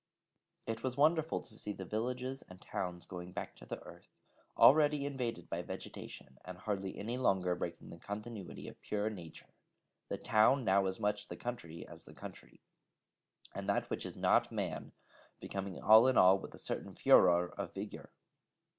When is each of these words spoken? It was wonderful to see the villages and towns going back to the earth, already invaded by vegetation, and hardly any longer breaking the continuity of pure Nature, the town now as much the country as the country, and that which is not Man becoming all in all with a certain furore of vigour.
It 0.65 0.81
was 0.81 0.97
wonderful 0.97 1.41
to 1.43 1.53
see 1.59 1.73
the 1.73 1.85
villages 1.85 2.41
and 2.49 2.59
towns 2.59 3.05
going 3.05 3.33
back 3.33 3.55
to 3.57 3.67
the 3.67 3.77
earth, 3.83 4.09
already 4.57 5.05
invaded 5.05 5.47
by 5.47 5.61
vegetation, 5.61 6.39
and 6.43 6.57
hardly 6.57 6.97
any 6.97 7.19
longer 7.19 7.53
breaking 7.53 7.91
the 7.91 7.99
continuity 7.99 8.67
of 8.67 8.81
pure 8.81 9.11
Nature, 9.11 9.53
the 10.09 10.17
town 10.17 10.65
now 10.65 10.87
as 10.87 10.99
much 10.99 11.27
the 11.27 11.35
country 11.37 11.85
as 11.87 12.03
the 12.05 12.15
country, 12.15 12.61
and 13.53 13.69
that 13.69 13.91
which 13.91 14.03
is 14.07 14.15
not 14.15 14.51
Man 14.51 14.91
becoming 15.39 15.79
all 15.79 16.07
in 16.07 16.17
all 16.17 16.39
with 16.39 16.55
a 16.55 16.57
certain 16.57 16.93
furore 16.95 17.49
of 17.51 17.71
vigour. 17.75 18.09